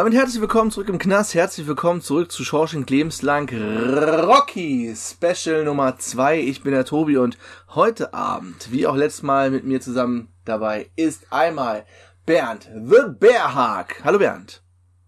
[0.00, 5.98] Damit herzlich willkommen zurück im Knast, herzlich willkommen zurück zu Shawshank Lebenslang Rocky Special Nummer
[5.98, 6.40] 2.
[6.40, 7.36] Ich bin der Tobi und
[7.74, 11.84] heute Abend, wie auch letztes Mal mit mir zusammen dabei, ist einmal
[12.24, 14.02] Bernd The Bearhawk.
[14.02, 14.62] Hallo Bernd.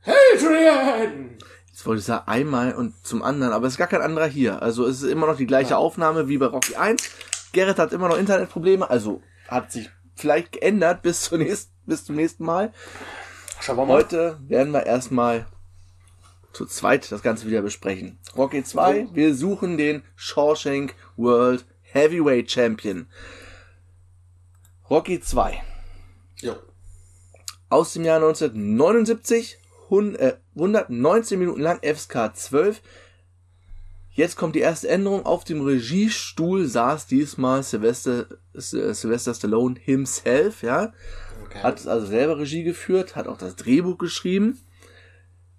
[0.04, 1.38] Adrian!
[1.68, 4.60] Jetzt wollte ich sagen einmal und zum anderen, aber es ist gar kein anderer hier.
[4.60, 7.02] Also es ist immer noch die gleiche Aufnahme wie bei Rocky 1.
[7.54, 12.44] Gerrit hat immer noch Internetprobleme, also hat sich vielleicht geändert bis, nächsten, bis zum nächsten
[12.44, 12.74] Mal.
[13.68, 15.46] Heute werden wir erstmal
[16.52, 18.18] zu zweit das Ganze wieder besprechen.
[18.36, 23.06] Rocky 2, wir suchen den Shawshank World Heavyweight Champion.
[24.90, 25.62] Rocky 2,
[26.40, 26.56] Jo.
[27.68, 32.82] aus dem Jahr 1979, hun- äh, 119 Minuten lang, FSK 12.
[34.14, 35.24] Jetzt kommt die erste Änderung.
[35.24, 40.92] Auf dem Regiestuhl saß diesmal Sylvester, äh, Sylvester Stallone himself, ja.
[41.52, 41.62] Okay.
[41.62, 44.58] Hat es also selber Regie geführt, hat auch das Drehbuch geschrieben.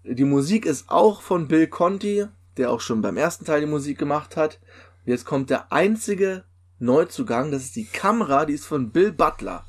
[0.04, 2.26] Die Musik ist auch von Bill Conti,
[2.58, 4.60] der auch schon beim ersten Teil die Musik gemacht hat.
[5.06, 6.44] Und jetzt kommt der einzige
[6.80, 9.66] Neuzugang, das ist die Kamera, die ist von Bill Butler.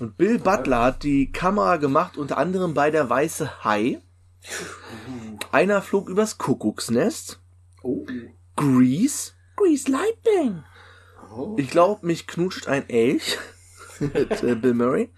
[0.00, 4.00] Und Bill Butler hat die Kamera gemacht, unter anderem bei der Weiße Hai.
[5.52, 7.40] Einer flog übers Kuckucksnest.
[7.82, 8.06] oh.
[8.56, 9.32] Grease.
[9.56, 10.64] Grease Lightning.
[11.30, 11.54] oh.
[11.58, 13.38] Ich glaube, mich knutscht ein Elch.
[14.00, 15.10] Mit äh, Bill Murray.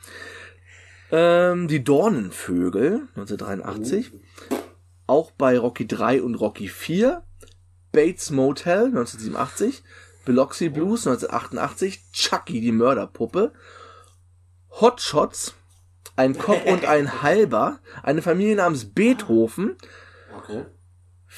[1.10, 4.12] Ähm, die Dornenvögel, 1983.
[5.06, 7.22] Auch bei Rocky 3 und Rocky 4.
[7.92, 9.82] Bates Motel, 1987.
[10.24, 12.12] Biloxi Blues, 1988.
[12.12, 13.52] Chucky, die Mörderpuppe.
[14.80, 15.54] Hot Shots.
[16.16, 17.78] Ein Cop und ein Halber.
[18.02, 19.76] Eine Familie namens Beethoven.
[20.36, 20.64] Okay.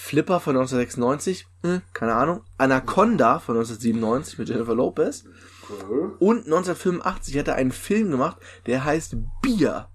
[0.00, 2.44] Flipper von 1996, hm, keine Ahnung.
[2.56, 5.24] Anaconda von 1997 mit Jennifer Lopez.
[6.18, 9.88] Und 1985 hat er einen Film gemacht, der heißt Bier.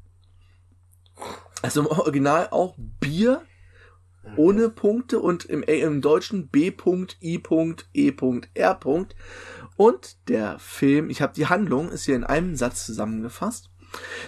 [1.61, 3.41] Also im Original auch Bier
[4.37, 6.79] ohne Punkte und im, äh, im Deutschen B.I.E.R.
[9.75, 13.69] Und der Film, ich habe die Handlung, ist hier in einem Satz zusammengefasst.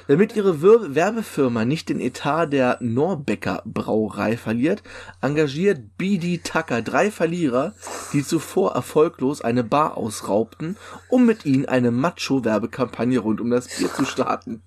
[0.08, 4.84] Damit ihre Wir Werbefirma nicht den Etat der Norbecker Brauerei verliert,
[5.22, 7.74] engagiert BD Tucker drei Verlierer,
[8.14, 10.78] die zuvor erfolglos eine Bar ausraubten,
[11.09, 14.62] um mit ihnen eine Macho-Werbekampagne rund um das Bier zu starten.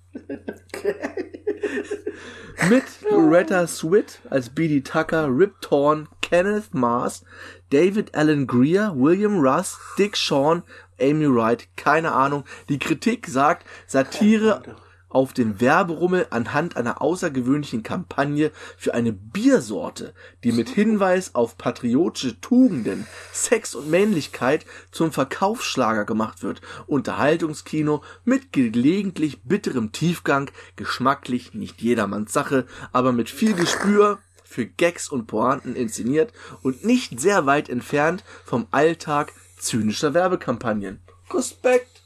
[2.69, 7.23] Mit Loretta Swit als BD Tucker, Rip Torn, Kenneth Mars,
[7.69, 10.63] David Allen Greer, William Russ, Dick Shawn,
[10.99, 12.43] Amy Wright, keine Ahnung.
[12.67, 14.61] Die Kritik sagt, Satire
[15.09, 22.39] auf den Werberummel anhand einer außergewöhnlichen Kampagne für eine Biersorte, die mit Hinweis auf patriotische
[22.39, 26.61] Tugenden, Sex und Männlichkeit zum Verkaufsschlager gemacht wird.
[26.87, 35.09] Unterhaltungskino mit gelegentlich bitterem Tiefgang, geschmacklich nicht jedermanns Sache, aber mit viel Gespür für Gags
[35.09, 36.33] und Pointen inszeniert
[36.63, 41.01] und nicht sehr weit entfernt vom Alltag zynischer Werbekampagnen.
[41.31, 41.98] Respekt!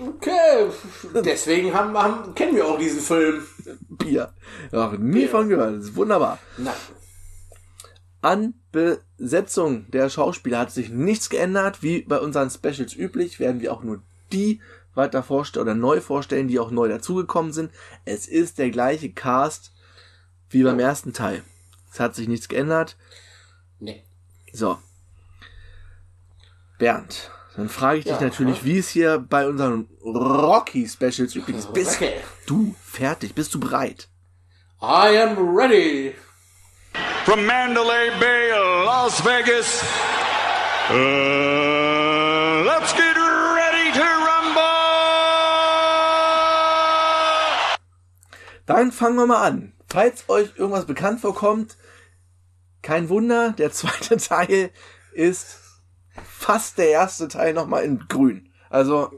[0.00, 0.70] Okay.
[1.24, 3.46] Deswegen haben, haben, kennen wir auch diesen Film.
[3.88, 4.32] Bier.
[4.72, 5.76] Ja, nie von gehört.
[5.76, 6.38] Das ist wunderbar.
[6.56, 6.74] Nein.
[8.20, 11.82] An Besetzung der Schauspieler hat sich nichts geändert.
[11.82, 14.60] Wie bei unseren Specials üblich, werden wir auch nur die
[14.94, 17.70] weiter vorstellen oder neu vorstellen, die auch neu dazugekommen sind.
[18.04, 19.72] Es ist der gleiche Cast
[20.50, 21.42] wie beim ersten Teil.
[21.92, 22.96] Es hat sich nichts geändert.
[23.80, 24.04] Nee.
[24.52, 24.78] So.
[26.78, 28.64] Bernd, dann frage ich dich Ja, natürlich, ja.
[28.64, 31.72] wie es hier bei unseren Rocky-Specials üblich ist.
[31.72, 32.14] Bist Okay.
[32.46, 33.34] du fertig?
[33.34, 34.08] Bist du bereit?
[34.80, 36.14] I am ready.
[37.24, 38.50] from Mandalay Bay,
[38.84, 39.82] Las Vegas.
[40.90, 44.62] Uh, let's get ready to rumble!
[48.66, 49.72] Dann fangen wir mal an.
[49.88, 51.76] Falls euch irgendwas bekannt vorkommt,
[52.82, 54.70] kein Wunder, der zweite Teil
[55.12, 55.58] ist
[56.24, 58.48] fast der erste Teil nochmal in grün.
[58.70, 59.10] Also,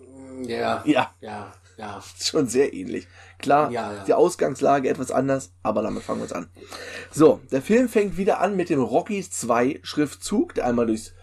[0.42, 0.82] Ja.
[0.84, 1.12] ja.
[1.20, 1.52] Ja.
[1.76, 2.02] Ja.
[2.20, 3.06] Schon sehr ähnlich.
[3.38, 4.04] Klar, Ja, ja.
[4.04, 6.48] die Ausgangslage etwas anders, aber damit fangen wir uns an.
[7.10, 11.14] So, der Film fängt wieder an mit dem Rockies 2 Schriftzug, der einmal durchs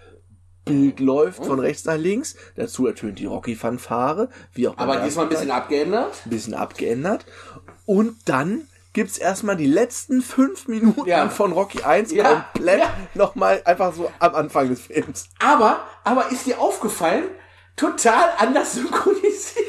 [0.65, 2.35] Bild läuft, von rechts nach links.
[2.55, 6.13] Dazu ertönt die Rocky-Fanfare, wie auch beim Aber diesmal ein bisschen abgeändert.
[6.25, 7.25] ein bisschen abgeändert.
[7.85, 8.63] Und dann
[8.97, 11.29] gibt's erstmal die letzten fünf Minuten Ja.
[11.29, 12.89] von Rocky 1 Ja, komplett ja.
[13.13, 15.29] nochmal einfach so am Anfang des Films.
[15.37, 17.25] Aber, aber ist dir aufgefallen,
[17.75, 19.67] total anders synchronisiert.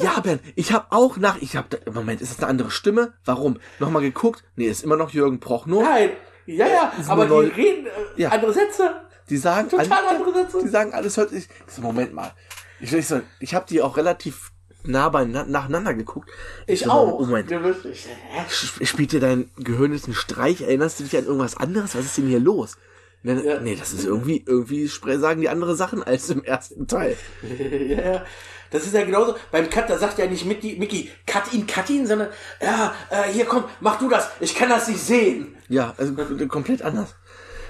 [0.00, 3.12] Ja, Ben, ich habe auch nach, ich habe, Moment, ist das eine andere Stimme?
[3.24, 3.60] Warum?
[3.78, 4.42] Nochmal geguckt?
[4.56, 5.84] Nee, ist immer noch Jürgen Prochnow.
[5.84, 6.10] Nein.
[6.46, 8.30] Ja, ja, Ist aber die reden äh, Ja.
[8.30, 9.02] andere Sätze.
[9.30, 10.58] Die sagen Total andere Sätze.
[10.64, 11.48] Die sagen alles hört sich.
[11.68, 12.32] Ich so, Moment mal.
[12.80, 14.50] Ich, ich, so, ich habe die auch relativ
[14.88, 16.28] nah nacheinander geguckt.
[16.66, 17.20] Ich so, auch.
[17.20, 17.50] Moment.
[17.50, 18.42] Du wirst- ich- hä?
[18.50, 20.62] Sp- Spielt dir dein Gehirn jetzt einen Streich?
[20.62, 21.94] Erinnerst du dich an irgendwas anderes?
[21.94, 22.76] Was ist denn hier los?
[23.22, 23.60] Und Dann, Ja.
[23.60, 27.16] Nee, das ist irgendwie, irgendwie sagen die andere Sachen als im ersten Teil.
[27.88, 28.24] ja, ja.
[28.70, 29.34] Das ist ja genauso.
[29.50, 32.28] Beim Cut, da sagt ja nicht Mickey, Mickey, cut ihn, cut ihn, sondern,
[32.60, 35.56] ja, äh, hier komm, mach du das, ich kann das nicht sehen.
[35.70, 36.12] Ja, also
[36.48, 37.14] komplett anders.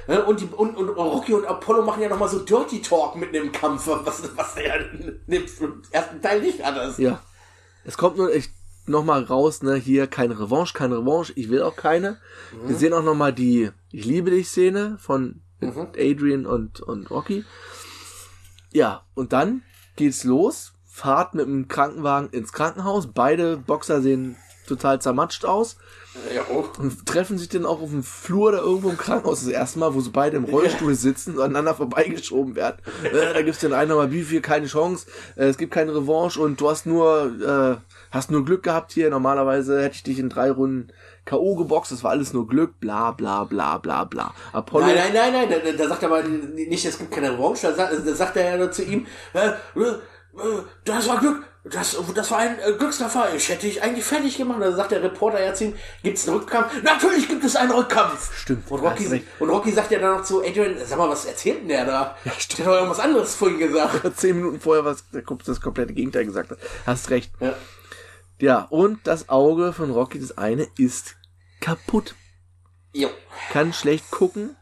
[0.08, 3.52] Und, die, und, und Rocky und Apollo machen ja nochmal so Dirty Talk mitten im
[3.52, 4.84] Kampf, was, was er ja
[5.26, 6.98] dem ersten Teil nicht hattest.
[6.98, 7.20] Ja.
[7.84, 8.48] Es kommt nur ich,
[8.86, 12.18] noch mal raus, ne, hier keine Revanche, keine Revanche, ich will auch keine.
[12.64, 17.10] Wir sehen auch noch mal die Ich liebe dich Szene von mit Adrian und, und
[17.10, 17.44] Rocky.
[18.72, 19.62] Ja, und dann
[19.96, 20.72] geht's los.
[20.86, 23.08] Fahrt mit dem Krankenwagen ins Krankenhaus.
[23.12, 24.36] Beide Boxer sehen
[24.68, 25.76] total zermatscht aus
[26.34, 26.64] Ja, oh.
[26.78, 29.94] und treffen sich dann auch auf dem Flur da irgendwo im Krankenhaus das erste Mal,
[29.94, 32.78] wo sie beide im Rollstuhl sitzen und aneinander vorbeigeschoben werden.
[33.04, 35.06] Äh, da gibt's den einen nochmal, wie viel, keine Chance,
[35.36, 39.10] äh, es gibt keine Revanche und du hast nur, äh, hast nur Glück gehabt hier.
[39.10, 40.92] Normalerweise hätte ich dich in drei Runden
[41.28, 41.56] K.O.
[41.56, 44.34] geboxt, das war alles nur Glück, bla bla bla bla bla.
[44.52, 44.86] Apollo.
[44.86, 47.74] Nein, nein, nein, nein, da, da sagt er aber nicht, es gibt keine Revanche, da
[47.74, 51.96] sagt, da sagt er ja nur zu ihm, äh, äh, äh, das war Glück, das,
[52.14, 54.60] das war ein äh, Glückstreffer, ich hätte dich eigentlich fertig gemacht.
[54.60, 56.82] Da sagt der Reporter ja zu ihm, gibt's einen Rückkampf?
[56.82, 58.32] Natürlich gibt es einen Rückkampf.
[58.34, 61.62] Stimmt, Und Rocky, und Rocky sagt ja dann noch zu Adrian, sag mal, was erzählt
[61.62, 62.16] denn der da?
[62.24, 62.58] Ja, stimmt.
[62.58, 64.16] Der hat doch irgendwas anderes vorhin gesagt.
[64.16, 65.04] Zehn Minuten vorher was
[65.44, 66.58] das komplette Gegenteil gesagt hat.
[66.86, 67.32] Hast recht.
[67.40, 67.54] Ja.
[68.40, 71.16] Ja, und das Auge von Rocky, das eine, ist
[71.60, 72.14] kaputt.
[72.92, 73.10] Jo.
[73.52, 74.56] kann schlecht gucken,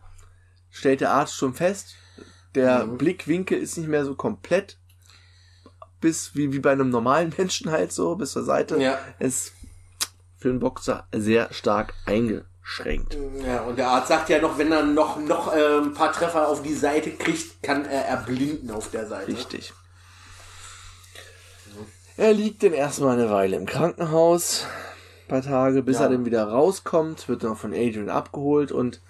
[0.70, 1.94] stellt der Arzt schon fest.
[2.54, 4.78] Der Blickwinkel ist nicht mehr so komplett
[6.00, 8.76] bis wie, wie bei einem normalen Menschen halt so, bis zur Seite.
[8.80, 8.98] Ja.
[9.18, 9.52] Ist
[10.38, 13.16] für einen Boxer sehr stark eingeschränkt.
[13.46, 16.48] Ja, und der Arzt sagt ja noch, wenn er noch, noch äh, ein paar Treffer
[16.48, 19.28] auf die Seite kriegt, kann er erblinden auf der Seite.
[19.28, 19.72] Richtig.
[22.16, 24.64] Er liegt dann erstmal eine Weile im Krankenhaus,
[25.24, 26.04] ein paar Tage, bis Ja.
[26.04, 29.00] er dann wieder rauskommt, wird dann von Adrian abgeholt und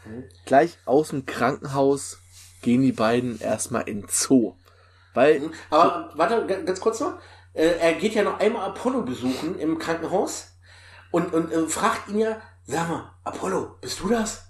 [0.45, 2.19] gleich aus dem Krankenhaus
[2.63, 4.55] gehen die beiden erstmal in Zoo.
[5.17, 7.19] Weil Aber warte, ga- ganz kurz noch.
[7.55, 10.59] Äh, er geht ja noch einmal Apollo besuchen im Krankenhaus
[11.11, 14.45] und, und äh, fragt ihn ja, sag mal, Apollo, bist du das?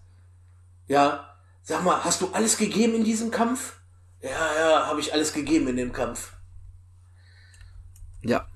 [0.89, 1.33] Ja.
[1.63, 3.79] Sag mal, hast du alles gegeben in diesem Kampf?
[4.21, 6.33] Ja, ja, habe ich alles gegeben in dem Kampf.
[8.23, 8.49] Ja.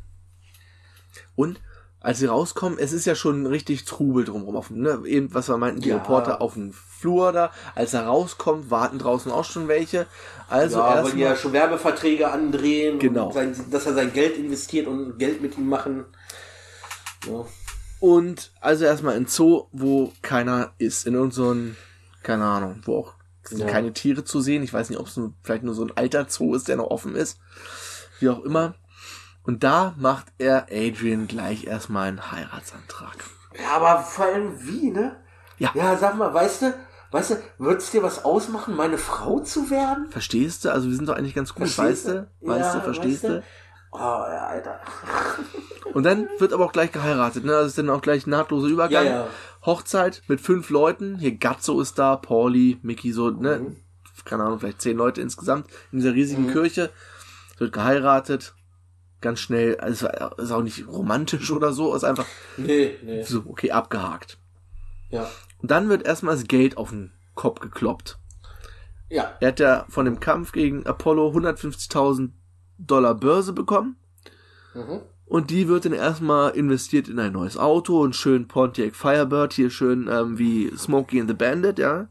[1.37, 1.61] Und
[2.01, 4.57] als sie rauskommen, es ist ja schon richtig Trubel drumherum.
[4.57, 5.03] Auf, ne?
[5.07, 5.97] Eben, was wir meinten, die Ja.
[5.97, 7.51] Reporter auf dem Flur da.
[7.75, 10.07] Als er rauskommt, warten draußen auch schon welche.
[10.49, 11.37] Also ja, weil die ja erstmal.
[11.37, 13.27] schon Werbeverträge andrehen, Genau.
[13.29, 16.05] und sein, dass er sein Geld investiert und Geld mit ihm machen.
[17.27, 17.45] Ja.
[18.01, 21.07] Und also erstmal in Zoo, wo keiner ist.
[21.07, 21.77] In irgendeinem,
[22.23, 23.67] keine Ahnung, wo auch sind Ja.
[23.67, 24.63] keine Tiere zu sehen.
[24.63, 27.15] Ich weiß nicht, ob es vielleicht nur so ein alter Zoo ist, der noch offen
[27.15, 27.39] ist.
[28.21, 28.75] Wie auch immer.
[29.51, 33.17] Und da macht er Adrian gleich erstmal einen Heiratsantrag.
[33.61, 35.17] Ja, aber vor allem wie, ne?
[35.59, 35.73] Ja.
[35.75, 36.75] Ja, sag mal, weißt du,
[37.11, 40.09] weißt du, wird's dir was ausmachen, meine Frau zu werden?
[40.13, 40.71] Verstehst du?
[40.73, 42.29] Also wir sind doch eigentlich ganz gut, Verstehst weißt du?
[42.43, 42.47] du?
[42.49, 43.39] Weißt du, Ja, verstehst weißt du?
[43.41, 43.45] du?
[43.91, 44.79] Oh, ja, Alter.
[45.95, 47.51] Und dann wird aber auch gleich geheiratet, ne?
[47.51, 49.05] Das ist dann auch gleich ein nahtloser Übergang.
[49.05, 49.27] Ja, ja.
[49.67, 51.19] Hochzeit mit fünf Leuten.
[51.19, 53.59] Hier Gatzo ist da, Pauli, Mickey, so, ne?
[53.59, 53.77] Mhm.
[54.25, 56.91] Keine Ahnung, vielleicht zehn Leute insgesamt in dieser riesigen Kirche.
[57.59, 58.55] Wird geheiratet.
[59.21, 59.77] Ganz schnell.
[59.79, 60.09] Also
[60.39, 63.23] ist auch nicht romantisch oder so, ist einfach Nee, nee.
[63.23, 64.39] so, okay, abgehakt.
[65.11, 65.29] Ja.
[65.59, 68.19] Und dann wird erstmal das Geld auf den Kopf gekloppt.
[69.09, 69.37] Ja.
[69.41, 72.31] Er hat ja von dem Kampf gegen Apollo 150.000
[72.79, 73.97] Dollar Börse bekommen.
[74.75, 75.01] Mhm.
[75.27, 79.71] Und die wird dann erstmal investiert in ein neues Auto, einen schönen Pontiac Firebird, hier
[79.71, 82.09] schön ähm, wie Smokey and the Bandit, ja.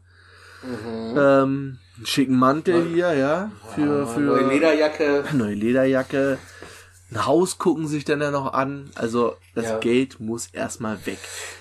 [0.62, 1.16] Mhm.
[1.18, 5.24] Ähm, einen schicken Mantel hier, ja, für, für Neue Lederjacke.
[5.34, 6.38] neue Lederjacke.
[7.12, 8.90] Ein Haus gucken sich dann ja noch an.
[8.94, 9.78] Also das Ja.
[9.78, 11.18] Geld muss erstmal weg.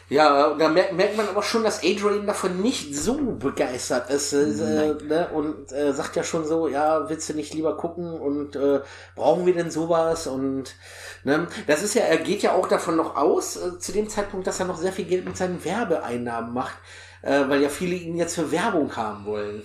[0.09, 4.33] Ja, da merkt, merkt man aber schon, dass Adrian davon nicht so begeistert ist.
[4.33, 5.29] Äh, ne?
[5.33, 8.81] Und äh, sagt ja schon so, ja, willst du nicht lieber gucken und äh,
[9.15, 10.27] brauchen wir denn sowas?
[10.27, 10.75] Und
[11.23, 11.47] ne?
[11.67, 14.59] das ist ja, er geht ja auch davon noch aus, äh, zu dem Zeitpunkt, dass
[14.59, 16.77] er noch sehr viel Geld mit seinen Werbeeinnahmen macht,
[17.23, 19.63] äh, weil ja viele ihn jetzt für Werbung haben wollen.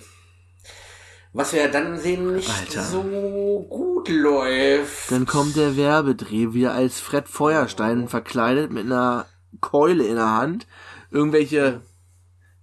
[1.37, 2.81] Was wir ja dann sehen, nicht Alter.
[2.81, 5.11] so gut läuft.
[5.11, 9.25] Dann kommt der Werbedreh wieder als Fred Feuerstein verkleidet mit einer
[9.59, 10.65] Keule in der Hand.
[11.11, 11.81] Irgendwelche,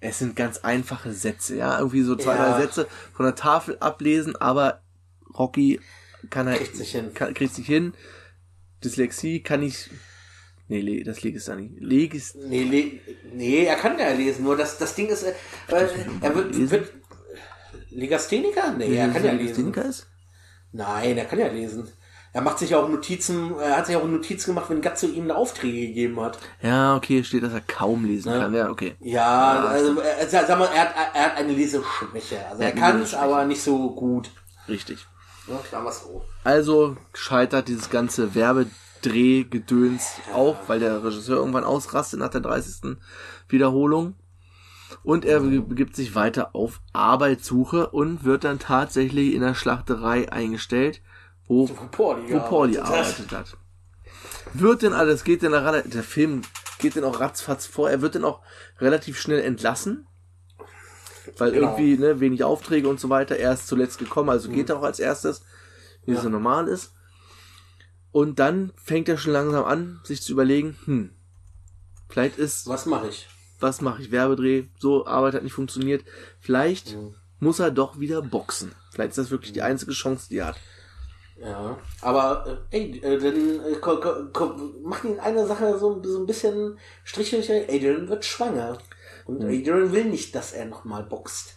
[0.00, 2.52] es sind ganz einfache Sätze, ja, irgendwie so zwei, Ja.
[2.52, 4.80] drei Sätze von der Tafel ablesen, aber
[5.38, 5.78] Rocky
[6.30, 7.12] kann er, Kriegt sich hin.
[7.12, 7.92] Kann, kriegt sich hin.
[8.82, 9.90] Dyslexie kann ich,
[10.68, 11.74] nee, das liegt es da nicht.
[11.78, 13.00] Leg ist, Nee,
[13.34, 15.32] nee, er kann ja lesen, nur das, das Ding ist, äh,
[15.68, 15.88] äh,
[16.22, 16.92] er wird, wird
[17.94, 18.72] Legastheniker?
[18.76, 19.72] Nee, er kann ja lesen.
[19.74, 20.06] Ist?
[20.72, 21.88] Nein, er kann ja lesen.
[22.34, 25.36] Er macht sich auch Notizen, er hat sich auch Notizen gemacht, wenn Gatzo ihm eine
[25.36, 26.38] Aufträge gegeben hat.
[26.62, 28.54] Ja, okay, steht, dass er kaum lesen kann.
[28.54, 28.94] Ja, okay.
[29.00, 32.38] Ja, also, äh, sag mal, er hat, er hat eine Leseschwäche.
[32.48, 34.30] Also er eine kann es, aber nicht so gut.
[34.66, 35.06] Richtig.
[35.46, 36.24] Ne, sagen wir so.
[36.42, 42.96] Also scheitert dieses ganze Werbedrehgedöns auch, weil der Regisseur irgendwann ausrastet nach der 30.
[43.48, 44.14] Wiederholung.
[45.02, 51.00] Und er begibt sich weiter auf Arbeitssuche und wird dann tatsächlich in der Schlachterei eingestellt,
[51.46, 53.56] wo, Wo Pauli wo Pauli arbeitet hat.
[54.54, 56.42] Wird denn alles, geht denn der, der Film
[56.78, 58.40] geht denn auch ratzfatz vor, er wird dann auch
[58.78, 60.06] relativ schnell entlassen,
[61.38, 61.68] weil Genau.
[61.68, 64.82] irgendwie ne, wenig Aufträge und so weiter, er ist zuletzt gekommen, also geht er auch
[64.82, 65.44] als erstes,
[66.04, 66.92] wie es so normal ist.
[68.10, 71.10] Und dann fängt er schon langsam an, sich zu überlegen, hm,
[72.08, 73.28] vielleicht ist, Was mache ich?
[73.62, 76.04] Was mache ich, Werbedreh, so, Arbeit hat nicht funktioniert,
[76.40, 77.14] vielleicht Mhm.
[77.40, 78.72] muss er doch wieder boxen.
[78.90, 80.56] Vielleicht ist das wirklich die einzige Chance, die er hat.
[81.40, 84.54] Ja, aber äh, ey, äh, dann äh, ko, ko, ko,
[84.84, 87.54] macht ihn eine Sache so, so ein bisschen strichlicher.
[87.68, 88.78] Adrian wird schwanger.
[89.24, 91.56] Und Adrian will nicht, dass er nochmal boxt.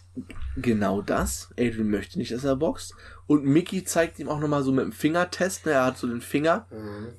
[0.56, 1.50] Genau das.
[1.58, 2.94] Adrian möchte nicht, dass er boxt.
[3.26, 5.66] Und Mickey zeigt ihm auch nochmal so mit dem Fingertest.
[5.66, 5.72] Ne?
[5.72, 6.66] Er hat so den Finger,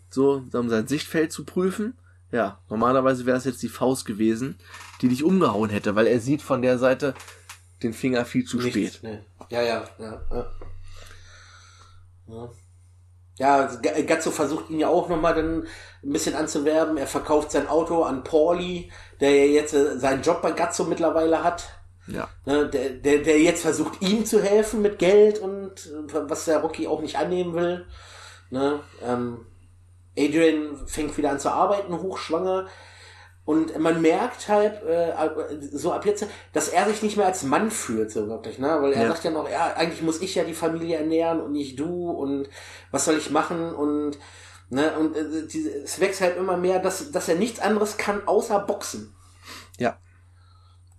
[0.09, 1.97] so, um sein Sichtfeld zu prüfen.
[2.31, 4.59] Ja, normalerweise wäre es jetzt die Faust gewesen,
[5.01, 7.13] die dich umgehauen hätte, weil er sieht von der Seite
[7.83, 8.99] den Finger viel zu Nichts, spät.
[9.03, 9.19] Nee.
[9.49, 10.21] Ja, ja, ja.
[10.31, 10.45] ja.
[12.27, 12.49] Ja,
[13.37, 15.63] ja G- Gazzo versucht ihn ja auch nochmal dann
[16.03, 16.97] ein bisschen anzuwerben.
[16.97, 21.43] Er verkauft sein Auto an Pauli, der ja jetzt äh, seinen Job bei Gazzo mittlerweile
[21.43, 21.69] hat.
[22.07, 22.29] Ja.
[22.45, 26.59] Ne, der, der, der jetzt versucht, ihm zu helfen mit Geld und äh, was der
[26.59, 27.85] Rocky auch nicht annehmen will.
[28.49, 29.45] Ne, ähm,
[30.17, 32.67] Adrian fängt wieder an zu arbeiten, hochschwanger.
[33.45, 35.13] Und man merkt halt, äh,
[35.71, 38.77] so ab jetzt, dass er sich nicht mehr als Mann fühlt, so wirklich, ne?
[38.81, 39.07] Weil er Ja.
[39.07, 42.49] sagt ja noch, ja, eigentlich muss ich ja die Familie ernähren und nicht du und
[42.91, 44.17] was soll ich machen und,
[44.69, 44.97] ne?
[44.99, 48.59] Und äh, diese, es wächst halt immer mehr, dass, dass er nichts anderes kann, außer
[48.59, 49.15] Boxen.
[49.77, 49.97] Ja.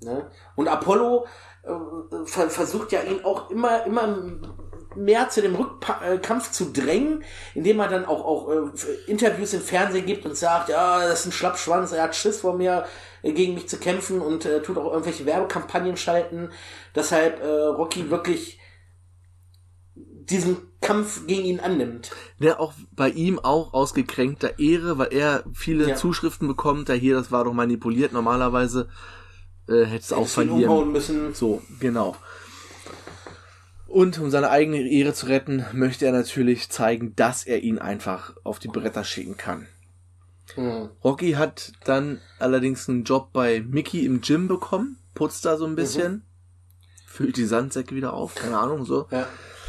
[0.00, 0.30] Ne?
[0.56, 1.26] Und Apollo
[1.64, 4.22] äh, ver versucht ja ihn auch immer, immer
[4.98, 7.24] mehr zu dem Rückkampf zu drängen,
[7.54, 11.26] indem er dann auch, auch äh, Interviews im Fernsehen gibt und sagt, ja, das ist
[11.26, 12.84] ein Schlappschwanz, er hat Schiss vor mir,
[13.22, 16.50] äh, gegen mich zu kämpfen und äh, tut auch irgendwelche Werbekampagnen schalten.
[16.94, 18.58] Deshalb äh, Rocky wirklich
[19.94, 22.10] diesen Kampf gegen ihn annimmt.
[22.38, 25.96] Der auch bei ihm auch aus gekränkter Ehre, weil er viele Ja.
[25.96, 28.88] Zuschriften bekommt, da hier, das war doch manipuliert, normalerweise
[29.68, 31.34] äh, hätte es auch verlieren umhauen müssen.
[31.34, 32.14] So, genau.
[33.88, 38.36] Und um seine eigene Ehre zu retten, möchte er natürlich zeigen, dass er ihn einfach
[38.44, 39.66] auf die Bretter schicken kann.
[40.54, 40.90] Hm.
[41.02, 45.74] Rocky hat dann allerdings einen Job bei Mickey im Gym bekommen, putzt da so ein
[45.74, 46.22] bisschen,
[47.06, 49.26] füllt die Sandsäcke wieder auf, keine Ahnung, so, Ja,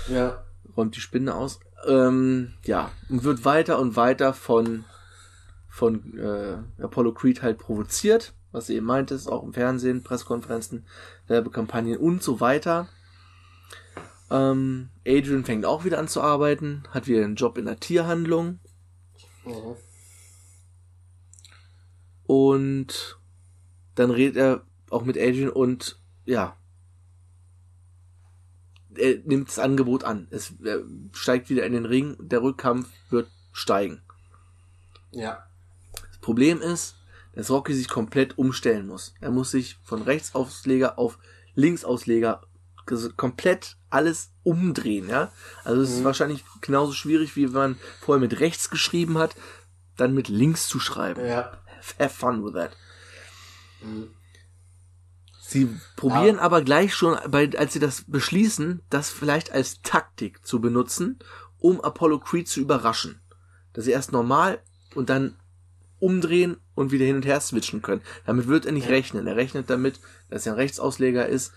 [0.10, 0.44] ja.
[0.76, 1.62] räumt die Spinne aus.
[1.88, 4.84] Ähm, ja, und wird weiter und weiter von,
[5.70, 10.86] von äh, Apollo Creed halt provoziert, was du eben meintest, auch im Fernsehen, Pressekonferenzen,
[11.28, 12.90] Werbekampagnen und so weiter.
[14.32, 18.60] Ähm, Adrian fängt auch wieder an zu arbeiten, hat wieder einen Job in der Tierhandlung
[19.46, 19.76] Mhm.
[22.26, 23.18] und
[23.96, 26.56] dann redet er auch mit Adrian und ja,
[28.96, 30.28] er nimmt das Angebot an.
[30.30, 30.84] Es er
[31.14, 34.02] steigt wieder in den Ring, der Rückkampf wird steigen.
[35.12, 35.48] Ja.
[36.08, 36.96] Das Problem ist,
[37.34, 39.14] dass Rocky sich komplett umstellen muss.
[39.22, 41.18] Er muss sich von Rechtsausleger auf
[41.56, 42.42] Linksausleger
[43.16, 45.31] komplett alles umdrehen, ja.
[45.63, 49.36] Also es ist wahrscheinlich genauso schwierig, wie wenn man vorher mit rechts geschrieben hat,
[49.98, 51.25] dann mit links zu schreiben.
[51.25, 51.58] Ja.
[52.00, 52.72] Have fun with that.
[55.41, 60.62] Sie probieren aber gleich schon, bei, als sie das beschließen, das vielleicht als Taktik zu
[60.62, 61.19] benutzen,
[61.58, 63.22] um Apollo Creed zu überraschen.
[63.74, 64.62] dass sie erst normal
[64.96, 65.36] und dann
[66.00, 68.01] umdrehen und wieder hin und her switchen können.
[68.25, 69.27] Damit wird er nicht rechnen.
[69.27, 71.53] Er rechnet damit, dass er ein Rechtsausleger ist,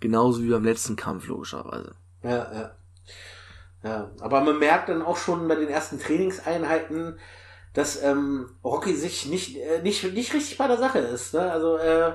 [0.00, 1.94] genauso wie beim letzten Kampf logischerweise.
[2.22, 2.76] Ja, ja.
[3.82, 7.20] Ja, aber man merkt dann auch schon bei den ersten Trainingseinheiten,
[7.72, 11.34] dass ähm, Rocky sich nicht, äh, nicht, nicht richtig bei der Sache ist.
[11.34, 11.52] Ne?
[11.52, 12.14] Also äh,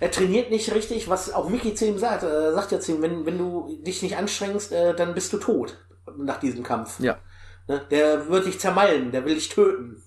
[0.00, 2.22] er trainiert nicht richtig, was auch Mickey zu ihm sagt.
[2.22, 5.38] Er sagt ja zu ihm, wenn, wenn du dich nicht anstrengst, äh, dann bist du
[5.38, 5.78] tot
[6.16, 7.00] nach diesem Kampf.
[7.00, 7.18] Ja.
[7.66, 7.84] Ne?
[7.90, 10.02] Der wird dich zermalmen, der will dich töten.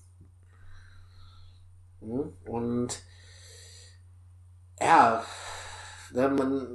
[2.00, 2.34] Mhm.
[2.46, 3.00] Und
[4.80, 5.24] ja,
[6.14, 6.68] ne, man,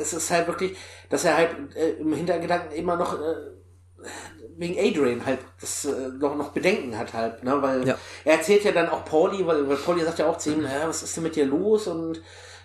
[0.00, 0.76] es ist halt wirklich,
[1.10, 3.34] dass er halt äh, im Hintergedanken immer noch äh,
[4.56, 7.60] wegen Adrian halt das äh, noch, noch Bedenken hat halt, ne?
[7.62, 7.96] Weil Ja.
[8.24, 10.88] er erzählt ja dann auch Pauli, weil, weil Pauli sagt ja auch zu ihm, ja,
[10.88, 11.86] was ist denn mit dir los?
[11.86, 12.20] Und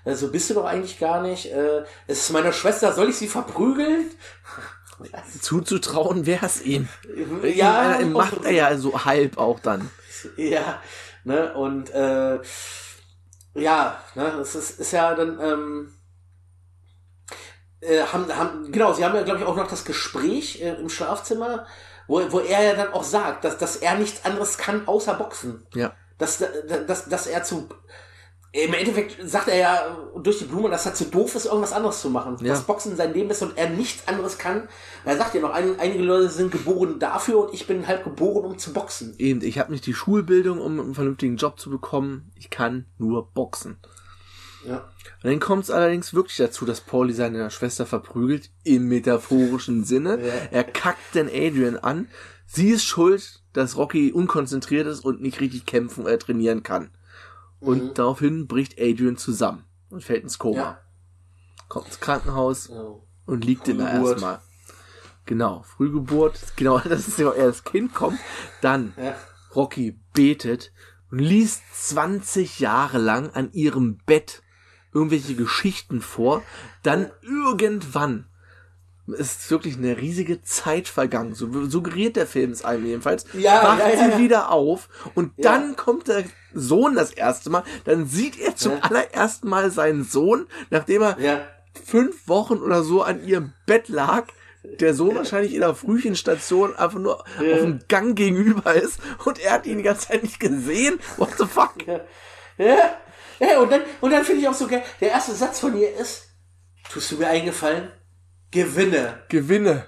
[0.06, 1.52] äh, so bist du doch eigentlich gar nicht.
[1.52, 4.10] Äh, es ist meine Schwester, soll ich sie verprügeln?
[5.42, 6.88] Zuzutrauen wäre es ihm.
[7.44, 9.90] Ja, äh, macht er ja so halb auch dann.
[10.38, 10.82] Ja,
[11.26, 12.40] ne, und äh,
[13.56, 15.94] ja, ne, es ist, ist ja dann, ähm,
[17.84, 20.90] äh, haben, haben, genau, sie haben ja, glaube ich, auch noch das Gespräch äh, im
[20.90, 21.66] Schlafzimmer,
[22.08, 25.66] wo, wo er ja dann auch sagt, dass, dass er nichts anderes kann außer Boxen.
[25.74, 25.94] Ja.
[26.18, 26.44] Dass,
[26.88, 27.68] dass, dass er zu.
[28.52, 32.02] Im Endeffekt sagt er ja durch die Blume, dass er zu doof ist, irgendwas anderes
[32.02, 32.38] zu machen.
[32.40, 32.54] Ja.
[32.54, 34.70] Dass Boxen sein Leben ist und er nichts anderes kann.
[35.06, 38.46] Er sagt ja noch, ein, einige Leute sind geboren dafür und ich bin halt geboren,
[38.46, 39.16] um zu boxen.
[39.18, 42.32] Eben, ich habe nicht die Schulbildung, um einen vernünftigen Job zu bekommen.
[42.36, 43.80] Ich kann nur boxen.
[44.68, 44.88] Ja.
[45.24, 50.20] Und dann kommt es allerdings wirklich dazu, dass Pauli seine Schwester verprügelt, im metaphorischen Sinne.
[50.22, 50.34] Ja.
[50.52, 52.10] Er kackt den Adrian an.
[52.46, 56.92] Sie ist schuld, dass Rocky unkonzentriert ist und nicht richtig kämpfen oder trainieren kann.
[57.62, 60.58] Und daraufhin bricht Adrian zusammen und fällt ins Koma.
[60.58, 60.82] Ja.
[61.70, 62.84] Kommt ins Krankenhaus Ja.
[63.26, 64.12] und liegt in Frühgeburt.
[64.12, 64.42] erstmal.
[65.26, 68.20] Genau, Frühgeburt, genau, das ist ja er das Kind kommt.
[68.62, 68.94] Dann.
[69.56, 70.74] Rocky betet
[71.10, 74.43] und liest 20 Jahre lang an ihrem Bett
[74.94, 76.44] irgendwelche Geschichten vor.
[76.84, 78.26] Dann irgendwann
[79.08, 81.36] ist wirklich eine riesige Zeit vergangen.
[81.36, 83.26] So suggeriert der Film es einem jedenfalls.
[83.34, 84.18] Ja, wacht ja, ja, sie ja.
[84.18, 86.24] wieder auf und dann kommt der
[86.54, 87.64] Sohn das erste Mal.
[87.84, 91.42] Dann sieht er zum allerersten Mal seinen Sohn, nachdem er Ja.
[91.86, 94.28] fünf Wochen oder so an ihrem Bett lag.
[94.80, 99.52] Der Sohn wahrscheinlich in der Frühchenstation einfach nur auf dem Gang gegenüber ist und er
[99.52, 101.00] hat ihn die ganze Zeit nicht gesehen.
[101.18, 101.74] What the fuck?
[102.58, 102.98] Ja.
[103.46, 105.94] Ja, und dann, und dann finde ich auch so geil, der erste Satz von ihr
[105.96, 106.30] ist,
[106.90, 107.92] tust du mir eingefallen?
[108.52, 109.24] Gewinne.
[109.30, 109.88] Gewinne.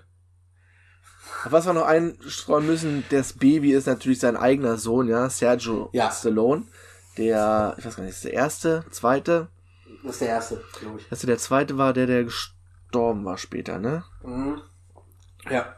[1.48, 6.12] Was wir noch einstreuen müssen, das Baby ist natürlich sein eigener Sohn, ja, Sergio Ja.
[6.12, 6.64] Stallone.
[7.18, 9.48] Der, ich weiß gar nicht, ist der erste, zweite?
[10.04, 11.06] Das ist der erste, glaube ich.
[11.12, 14.04] Also der zweite war der, der gestorben war später, ne?
[14.24, 14.62] Mhm.
[15.50, 15.76] Ja.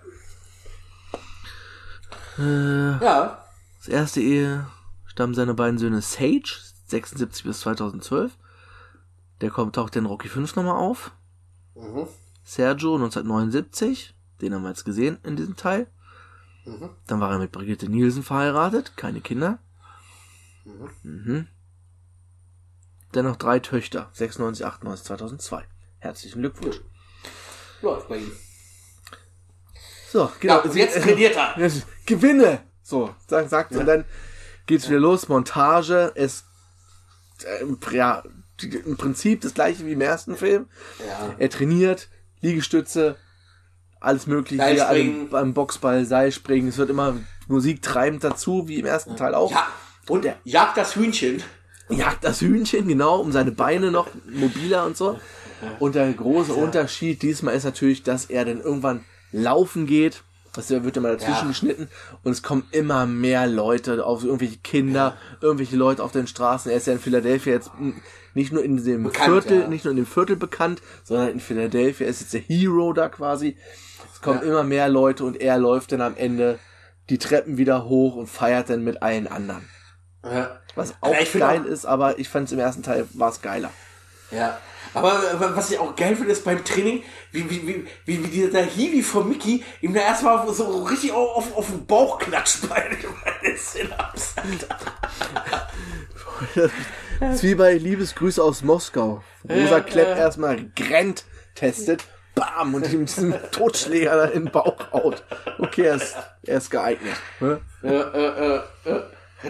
[2.40, 3.44] Äh, Ja.
[3.80, 4.68] Das erste Ehe
[5.06, 6.54] stammen seine beiden Söhne Sage,
[6.88, 8.38] 76 bis 2012.
[9.42, 11.12] Der kommt, taucht in Rocky 5 nochmal auf.
[11.76, 12.08] Mhm.
[12.44, 15.88] Sergio 1979, den haben wir jetzt gesehen in diesem Teil.
[16.66, 16.90] Mhm.
[17.06, 19.60] Dann war er mit Brigitte Nielsen verheiratet, keine Kinder.
[21.04, 21.48] Mhm.
[23.12, 25.66] Dann noch drei Töchter, 96, 98, 2002.
[26.00, 26.82] Herzlichen Glückwunsch.
[27.82, 28.32] Läuft bei ihm.
[30.10, 30.64] So, genau.
[30.64, 31.58] Ja, jetzt trainiert er.
[31.58, 31.74] Ja,
[32.06, 32.64] Gewinne!
[32.82, 34.06] So, sagt, sagt und dann
[34.66, 36.46] geht's wieder los, Montage, es,
[37.92, 38.24] ja,
[38.62, 40.68] die- im Prinzip das gleiche wie im ersten Film.
[41.08, 41.36] Ja.
[41.38, 42.10] Er trainiert,
[42.42, 43.16] Liegestütze,
[44.00, 45.30] alles mögliche, Seilspringen.
[45.30, 49.52] beim Boxball, Seilspringen, es wird immer Musik treibend dazu, wie im ersten Teil auch.
[49.52, 49.68] Ja.
[50.08, 51.42] Und er jagt das Hühnchen.
[51.90, 55.20] Jagt das Hühnchen, genau, um seine Beine noch mobiler und so.
[55.80, 60.24] Und der große Unterschied diesmal ist natürlich, dass er dann irgendwann laufen geht.
[60.58, 61.48] Das wird immer dazwischen Ja.
[61.48, 61.88] geschnitten
[62.24, 66.72] und es kommen immer mehr Leute auf irgendwelche Kinder, irgendwelche Leute auf den Straßen.
[66.72, 67.70] Er ist ja in Philadelphia jetzt
[68.34, 69.68] nicht nur in dem Bekannt, Viertel, ja.
[69.68, 73.56] nicht nur in dem Viertel bekannt, sondern in Philadelphia ist jetzt der Hero da quasi.
[74.14, 74.48] Es kommen Ja.
[74.50, 76.58] immer mehr Leute und er läuft dann am Ende
[77.10, 79.70] die Treppen wieder hoch und feiert dann mit allen anderen.
[80.24, 80.60] Ja.
[80.76, 83.72] Was auch geil auch- ist, aber ich fand es im ersten Teil war es geiler.
[84.32, 84.60] Ja.
[84.94, 85.22] Aber,
[85.56, 89.04] was ich auch geil finde, ist beim Training, wie, wie, wie, wie, wie dieser Hiwi
[89.04, 94.36] von Mickey ihm da erstmal so richtig auf, auf, den Bauch klatscht bei den Sit-Ups.
[97.20, 99.24] Das ist wie bei Liebesgrüße aus Moskau.
[99.50, 102.04] Rosa Klepp erstmal Grant testet,
[102.36, 105.24] bam, und ihm diesen Totschläger da in den Bauch haut.
[105.60, 107.16] Okay, er ist, er ist geeignet.
[107.40, 107.60] ne?
[107.84, 109.04] Äh, äh, äh, äh.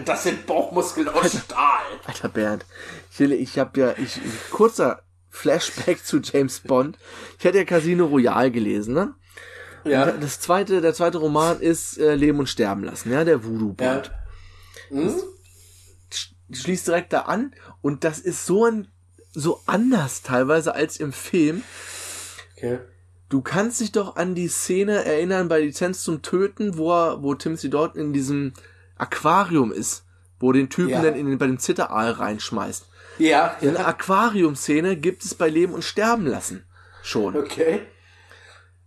[0.04, 1.84] Das sind Bauchmuskeln aus Stahl.
[2.04, 2.66] Alter Bernd,
[3.10, 4.20] ich, ich habe ja, ich,
[4.50, 6.98] kurzer Flashback zu James Bond.
[7.38, 9.14] Ich hatte ja Casino Royale gelesen, ne?
[9.84, 10.10] Ja.
[10.10, 14.12] Und Das zweite, der zweite Roman ist äh, Leben und Sterben lassen, ja, der Voodoo-Band.
[14.88, 15.14] Hm?
[16.50, 18.88] Schließt direkt da an und das ist so ein,
[19.32, 21.62] so anders teilweise als im Film.
[22.56, 22.80] Okay.
[23.28, 27.34] Du kannst dich doch an die Szene erinnern bei Lizenz zum Töten, wo er, wo
[27.34, 28.54] Timothy Dalton in diesem
[28.98, 30.04] Aquarium ist,
[30.40, 31.02] wo den Typen Ja.
[31.02, 32.86] dann in den, bei dem Zitteraal reinschmeißt.
[33.18, 33.56] Ja.
[33.60, 36.64] In der Aquarium-Szene gibt es bei Leben und Sterben lassen
[37.02, 37.36] schon.
[37.36, 37.80] Okay.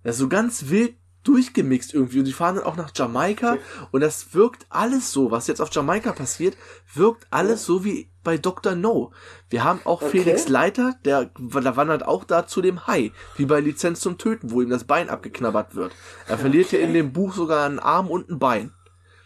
[0.04, 2.20] Das ist so ganz wild durchgemixt irgendwie.
[2.20, 3.58] Und die fahren dann auch nach Jamaika.
[3.92, 6.56] Und das wirkt alles so, was jetzt auf Jamaika passiert,
[6.96, 8.74] wirkt alles so wie bei Dr.
[8.76, 9.12] No.
[9.50, 10.24] Wir haben auch Okay.
[10.24, 14.50] Felix Leiter, der, der wandert auch da zu dem Hai, wie bei Lizenz zum Töten,
[14.52, 15.92] wo ihm das Bein abgeknabbert wird.
[16.28, 18.74] Er verliert ja in dem Buch sogar einen Arm und ein Bein.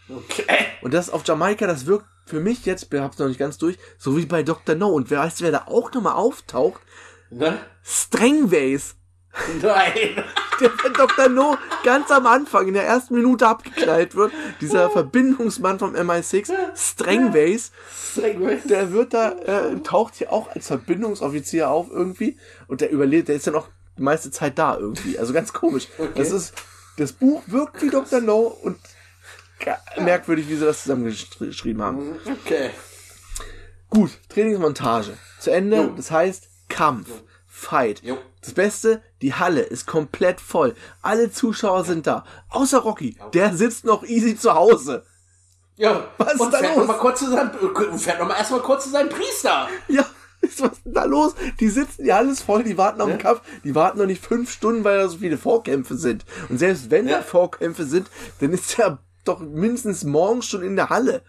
[0.08, 0.44] Okay.
[0.82, 3.78] Und das auf Jamaika, das wirkt für mich jetzt, ich hab's noch nicht ganz durch,
[3.98, 4.74] so wie bei Dr.
[4.74, 4.88] No.
[4.88, 6.80] Und wer weiß, wer da auch nochmal auftaucht?
[7.30, 7.58] Ne?
[7.82, 8.96] Strangways.
[9.62, 10.24] Nein.
[10.60, 11.28] der bei Dr.
[11.28, 14.32] No ganz am Anfang in der ersten Minute abgeknallt wird.
[14.60, 17.72] Dieser Verbindungsmann vom MI6, Strangways,
[18.64, 23.36] der wird da, äh, taucht hier auch als Verbindungsoffizier auf irgendwie und der überlebt, der
[23.36, 25.18] ist dann auch die meiste Zeit da irgendwie.
[25.18, 25.88] Also ganz komisch.
[26.14, 26.54] Das ist,
[26.96, 28.20] das Buch wirkt wie Dr.
[28.20, 28.78] No und
[29.98, 32.16] merkwürdig, wie sie das zusammengeschrieben haben.
[32.44, 32.70] Okay.
[33.90, 35.16] Gut, Trainingsmontage.
[35.40, 35.92] Zu Ende, Jo.
[35.96, 37.08] das heißt Kampf,
[37.46, 38.02] Fight.
[38.02, 38.18] Jo.
[38.42, 40.74] Das Beste, die Halle ist komplett voll.
[41.02, 42.24] Alle Zuschauer sind da.
[42.50, 45.04] Außer Rocky, der sitzt noch easy zu Hause.
[45.76, 46.08] Ja.
[46.18, 46.86] Was ist und da fährt los?
[46.86, 49.68] Noch mal kurz zu seinem, äh, fährt noch mal erstmal kurz zu seinem Priester.
[49.88, 50.04] Ja,
[50.40, 51.34] ist was denn da los?
[51.60, 53.40] Die sitzen, die Halle ist voll, die warten auf den Kampf.
[53.64, 56.24] Die warten noch nicht fünf Stunden, weil da so viele Vorkämpfe sind.
[56.48, 57.18] Und selbst wenn Ja.
[57.18, 58.08] da Vorkämpfe sind,
[58.40, 61.22] dann ist er doch mindestens morgens schon in der Halle.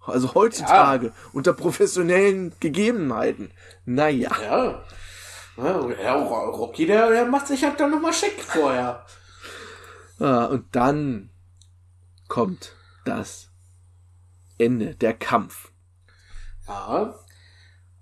[0.00, 3.50] Also heutzutage, unter professionellen Gegebenheiten.
[3.84, 4.30] Naja.
[4.42, 4.82] Ja.
[5.56, 9.04] Ja, ja, Rocky, der, der macht sich halt dann noch mal schick vorher.
[10.18, 11.30] Ah, und dann
[12.28, 12.72] kommt
[13.04, 13.48] das
[14.58, 15.70] Ende, der Kampf.
[16.66, 17.14] Ja.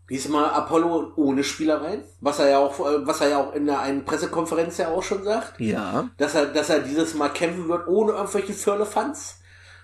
[0.09, 4.05] Diesmal Apollo ohne Spielereien, was er ja auch, was er ja auch in der einen
[4.05, 6.09] Pressekonferenz ja auch schon sagt, Ja.
[6.17, 9.38] dass er, dass er dieses Mal kämpfen wird ohne irgendwelche Firlefanz.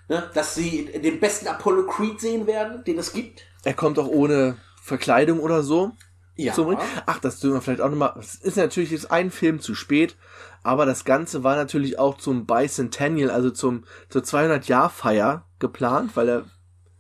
[0.08, 0.30] Ne?
[0.34, 3.42] Dass sie den besten Apollo Creed sehen werden, den es gibt.
[3.64, 5.92] Er kommt auch ohne Verkleidung oder so.
[6.36, 6.52] Ja.
[6.52, 6.78] zum Ring.
[7.06, 8.14] Ach, das dürfen wir vielleicht auch nochmal.
[8.18, 10.16] Es ist natürlich jetzt ein Film zu spät,
[10.64, 16.44] aber das Ganze war natürlich auch zum Bicentennial, also zum, zur 200-Jahr-Feier geplant, weil der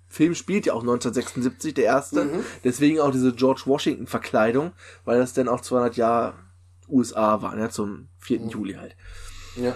[0.06, 2.44] Film spielt ja auch 1976, der erste.
[2.62, 4.70] Deswegen auch diese George Washington-Verkleidung,
[5.04, 6.34] weil das dann auch 200 Jahre
[6.88, 8.46] USA war, ne, zum 4.
[8.46, 8.94] Juli halt.
[9.56, 9.74] Ja.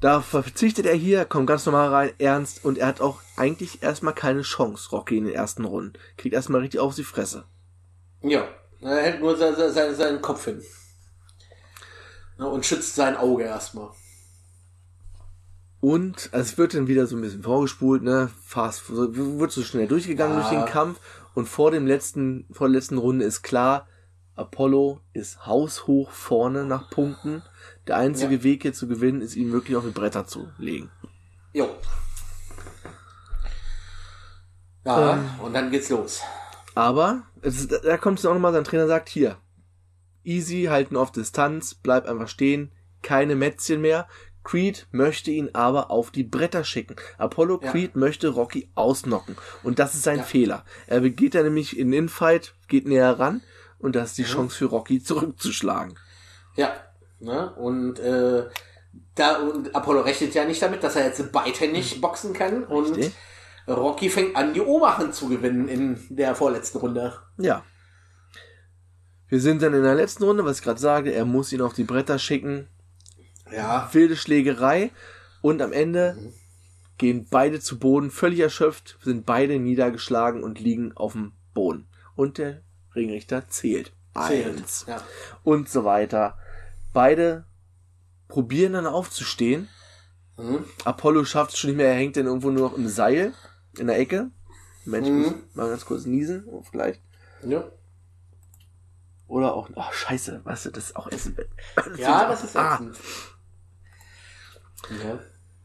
[0.00, 4.14] Da verzichtet er hier, kommt ganz normal rein, ernst, und er hat auch eigentlich erstmal
[4.14, 5.94] keine Chance, Rocky in den ersten Runden.
[6.16, 7.44] Kriegt erstmal richtig auf die Fresse.
[8.22, 8.46] Ja.
[8.80, 10.62] Er hält nur se- se- se- seinen Kopf hin.
[12.38, 13.90] Ja, und schützt sein Auge erstmal.
[15.80, 18.30] Und also es wird dann wieder so ein bisschen vorgespult, ne?
[18.44, 20.40] Fast, wird so schnell durchgegangen Ja.
[20.48, 21.00] durch den Kampf.
[21.34, 23.86] Und vor dem letzten, vor der letzten Runde ist klar,
[24.38, 27.42] Apollo ist haushoch vorne nach Punkten.
[27.86, 28.42] Der einzige Ja.
[28.44, 30.90] Weg hier zu gewinnen, ist ihn wirklich auf die Bretter zu legen.
[31.52, 31.68] Jo.
[34.84, 35.28] Ja, Ähm.
[35.42, 36.22] und dann geht's los.
[36.74, 39.38] Aber es da kommt es auch nochmal, sein Trainer sagt, hier,
[40.22, 42.72] easy, halten auf Distanz, bleib einfach stehen,
[43.02, 44.06] keine Mätzchen mehr.
[44.44, 46.96] Creed möchte ihn aber auf die Bretter schicken.
[47.18, 47.70] Apollo Ja.
[47.72, 49.36] Creed möchte Rocky ausnocken.
[49.62, 50.22] Und das ist sein Ja.
[50.22, 50.64] Fehler.
[50.86, 53.42] Er geht da nämlich in den Infight, geht näher ran
[53.78, 54.04] und das Mhm.
[54.06, 55.98] ist die Chance für Rocky zurückzuschlagen.
[56.56, 56.72] Ja.
[57.20, 57.52] Ne?
[57.54, 58.48] Und, äh,
[59.14, 62.64] da, und Apollo rechnet ja nicht damit, dass er jetzt beidhändig boxen kann.
[62.64, 63.14] Und Richtig.
[63.66, 67.18] Rocky fängt an, die Oberhand zu gewinnen in der vorletzten Runde.
[67.36, 67.64] Ja.
[69.28, 71.74] Wir sind dann in der letzten Runde, was ich gerade sage, er muss ihn auf
[71.74, 72.68] die Bretter schicken.
[73.50, 73.88] Ja.
[73.92, 74.90] wilde Schlägerei
[75.40, 76.32] und am Ende
[76.98, 81.88] gehen beide zu Boden, völlig erschöpft, sind beide niedergeschlagen und liegen auf dem Boden.
[82.14, 82.60] Und der
[82.98, 83.92] Ringrichter zählt.
[84.14, 84.84] Eins.
[84.88, 85.02] Ja.
[85.44, 86.36] Und so weiter.
[86.92, 87.44] Beide
[88.28, 89.68] probieren dann aufzustehen.
[90.36, 90.64] Mhm.
[90.84, 93.32] Apollo schafft es schon nicht mehr, er hängt dann irgendwo nur noch im Seil
[93.78, 94.30] in der Ecke.
[94.84, 95.42] Mensch, Mhm.
[95.54, 97.00] mal ganz kurz niesen, vielleicht.
[97.44, 97.70] Ja.
[99.26, 101.36] Oder auch, ach scheiße, weißt du, das ist auch Essen.
[101.98, 102.80] Ja, das ist ah.
[105.04, 105.18] Ja.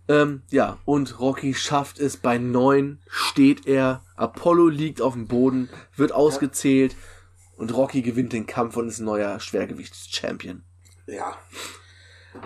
[0.09, 5.69] Ähm, ja, und Rocky schafft es bei neun, steht er, Apollo liegt auf dem Boden,
[5.95, 6.95] wird ausgezählt
[7.57, 10.63] und Rocky gewinnt den Kampf und ist neuer Schwergewichts-Champion.
[11.07, 11.37] Ja.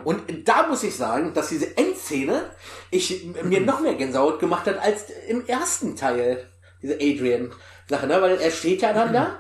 [0.04, 2.52] Und da muss ich sagen, dass diese Endszene
[2.92, 6.46] ich, mir noch mehr Gänsehaut gemacht hat als im ersten Teil.
[6.82, 8.22] Diese Adrian-Sache, ne?
[8.22, 9.40] Weil er steht ja dann da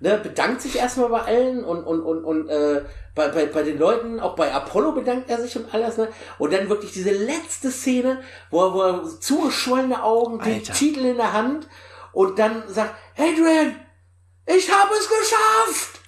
[0.00, 2.82] ne, bedankt sich erstmal bei allen und, und, und, und äh,
[3.14, 6.08] bei, bei, bei den Leuten, auch bei Apollo bedankt er sich und alles, ne?
[6.38, 10.62] Und dann wirklich diese letzte Szene, wo er, wo er zugeschwollene Augen, den.
[10.64, 11.68] Titel in der Hand
[12.12, 13.76] und dann sagt, Adrian,
[14.46, 16.00] ich habe es geschafft!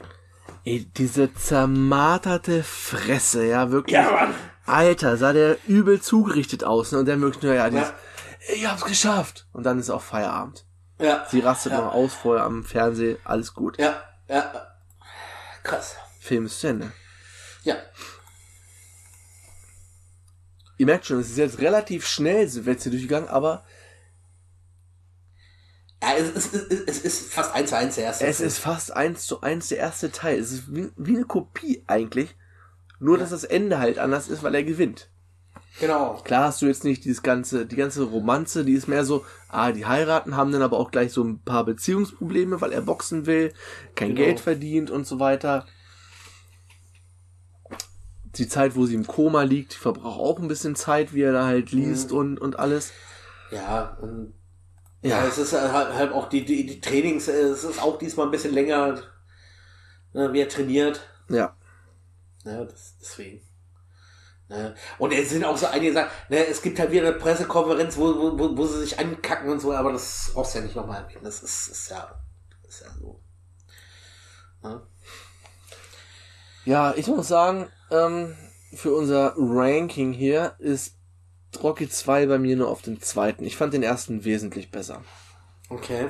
[0.64, 3.94] Ey, diese zermarterte Fresse, ja, wirklich.
[3.94, 4.34] Ja, Mann.
[4.64, 6.92] Alter, sah der übel zugerichtet aus.
[6.92, 7.00] Ne?
[7.00, 8.54] Und dann wirklich nur, ja, dieses, Ja.
[8.54, 9.46] ich hab's geschafft.
[9.52, 10.64] Und dann ist auch Feierabend.
[11.00, 11.26] Ja.
[11.28, 11.80] Sie rastet ja.
[11.80, 13.78] noch aus vorher am Fernsehen, alles gut.
[13.78, 14.68] Ja, ja.
[15.64, 15.96] Krass.
[16.20, 16.92] Film ist zu Ende.
[17.64, 17.76] Ja.
[20.78, 23.64] Ihr merkt schon, es ist jetzt relativ schnell, sind wir jetzt hier durchgegangen, aber
[26.02, 28.26] Ja, es, es, es, ist fast eins zu eins der erste.
[28.26, 30.40] es ist fast eins zu eins der erste Teil.
[30.40, 32.34] Es ist wie, wie eine Kopie eigentlich.
[32.98, 35.10] Nur, dass das Ende halt anders ist, weil er gewinnt.
[35.80, 36.20] Genau.
[36.24, 39.70] Klar hast du jetzt nicht dieses ganze, die ganze Romanze, die ist mehr so, ah,
[39.70, 43.52] die heiraten, haben dann aber auch gleich so ein paar Beziehungsprobleme, weil er boxen will,
[43.94, 44.26] kein Genau.
[44.26, 45.66] Geld verdient und so weiter.
[48.36, 51.32] Die Zeit, wo sie im Koma liegt, die verbraucht auch ein bisschen Zeit, wie er
[51.32, 52.92] da halt liest und, und alles.
[53.50, 54.34] Ja, und
[55.02, 55.26] Ja.
[55.26, 58.54] es ist halt, halt auch die, die, die Trainings, es ist auch diesmal ein bisschen
[58.54, 59.02] länger,
[60.12, 61.00] ne, wie er trainiert.
[61.28, 61.56] Ja.
[62.44, 63.42] Ja, das, deswegen.
[64.48, 64.74] Ne?
[64.98, 68.14] Und es sind auch so einige Sachen, ne, es gibt halt wieder eine Pressekonferenz, wo,
[68.14, 71.02] wo, wo, wo sie sich ankacken und so, aber das brauchst du ja nicht nochmal
[71.02, 71.24] erwähnen.
[71.24, 72.22] Das ist, ist ja,
[72.68, 73.20] ist ja so.
[74.62, 74.82] Ne?
[76.64, 78.36] Ja, ich muss sagen, ähm,
[78.74, 80.94] für unser Ranking hier ist
[81.60, 83.44] Rocky 2 bei mir nur auf dem zweiten.
[83.44, 85.02] Ich fand den ersten wesentlich besser.
[85.70, 86.08] Okay.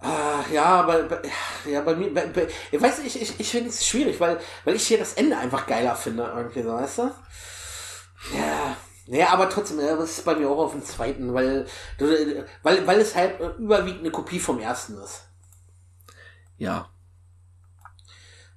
[0.00, 1.22] Ah, ja, aber bei-
[1.70, 4.38] ja, bei mir, bei, bei, ich weiß nicht, ich, ich, ich finde es schwierig, weil,
[4.64, 7.10] weil ich hier das Ende einfach geiler finde, irgendwie so, weißt du?
[8.34, 8.76] Ja.
[9.06, 11.66] Ja, aber trotzdem, ja, das ist bei mir auch auf dem zweiten, weil,
[12.62, 15.24] weil, weil es halt äh, überwiegend eine Kopie vom ersten ist.
[16.58, 16.93] Ja.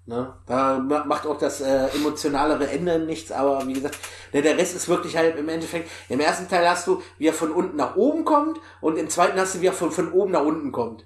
[0.10, 0.34] Ne?
[0.46, 3.98] Da ma- macht auch das äh, emotionalere Ende nichts, aber wie gesagt,
[4.32, 7.34] der, der Rest ist wirklich halt im Endeffekt, im ersten Teil hast du, wie er
[7.34, 10.32] von unten nach oben kommt und im zweiten hast du, wie er von, von oben
[10.32, 11.06] nach unten kommt.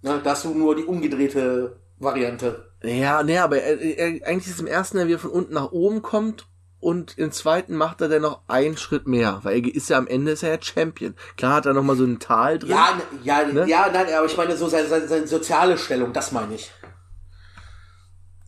[0.00, 0.20] Ne?
[0.24, 2.72] Da hast du nur die umgedrehte Variante.
[2.82, 6.00] Ja, nee, aber er, er, eigentlich ist im ersten, wie er von unten nach oben
[6.00, 6.46] kommt
[6.80, 10.06] und im zweiten macht er dann noch einen Schritt mehr, weil er ist ja am
[10.08, 11.14] Ende ist er ja Champion.
[11.36, 12.70] Klar hat er noch mal so ein Tal drin.
[12.70, 13.68] Ja, ne- ja, Ne?
[13.68, 16.72] ja, nein, aber ich meine so seine, seine, seine soziale Stellung, das meine ich.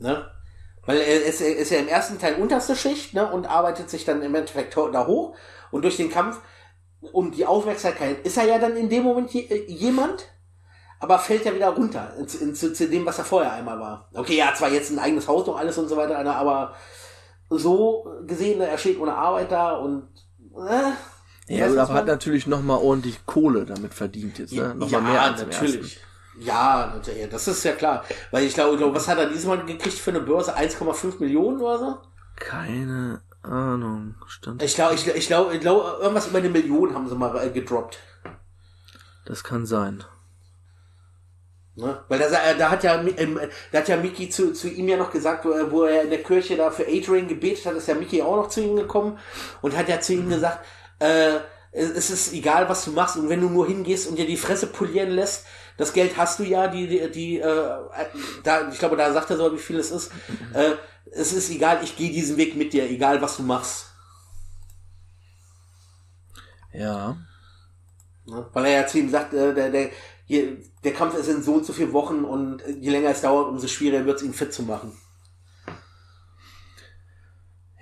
[0.04, 0.30] Ne?
[0.86, 4.04] Weil er ist, er ist ja im ersten Teil unterste Schicht, ne, und arbeitet sich
[4.04, 5.34] dann im Endeffekt da hoch
[5.70, 6.40] und durch den Kampf
[7.12, 10.26] um die Aufmerksamkeit ist er ja dann in dem Moment je, äh, jemand,
[11.00, 14.08] aber fällt ja wieder runter ins, zu, zu dem, was er vorher einmal war.
[14.14, 16.74] Okay, hat zwar jetzt ein eigenes Haus und alles und so weiter, aber
[17.48, 20.08] so gesehen, ne, er steht ohne Arbeit da und
[20.54, 24.74] äh, ja, aber hat natürlich noch mal ordentlich Kohle damit verdient jetzt, ne?
[24.74, 25.76] Noch mal mehr als natürlich.
[25.76, 26.13] ersten.
[26.38, 28.04] Ja, das ist ja klar.
[28.30, 30.56] Weil ich glaube, was hat er diesmal gekriegt für eine Börse?
[30.56, 31.98] 1,5 Millionen oder so?
[32.36, 34.62] Keine Ahnung, stand.
[34.62, 37.50] Ich glaube, ich, ich glaube, ich glaube, irgendwas über eine Million haben sie mal äh,
[37.50, 37.98] gedroppt.
[39.26, 40.02] Das kann sein.
[41.76, 42.02] Ne?
[42.08, 43.40] Weil da, sa- da hat ja, ähm,
[43.72, 46.10] da hat ja Mickey zu, zu ihm ja noch gesagt, wo er, wo er in
[46.10, 49.18] der Kirche da für Adrian gebetet hat, ist ja Mickey auch noch zu ihm gekommen
[49.60, 50.64] und hat ja zu ihm gesagt,
[51.00, 51.38] äh,
[51.74, 54.68] es ist egal, was du machst und wenn du nur hingehst und dir die Fresse
[54.68, 55.44] polieren lässt,
[55.76, 57.78] das Geld hast du ja, die, die, die äh,
[58.44, 60.10] da, ich glaube, da sagt er so, wie viel es ist.
[60.54, 60.74] Äh,
[61.10, 63.86] es ist egal, ich gehe diesen Weg mit dir, egal was du machst.
[66.72, 67.16] Ja.
[68.26, 68.46] Ne?
[68.52, 69.90] Weil er ja zu ihm sagt, äh, der, der,
[70.26, 73.20] hier, der Kampf ist in so und so vielen Wochen und äh, je länger es
[73.20, 74.96] dauert, umso schwieriger wird es ihn fit zu machen.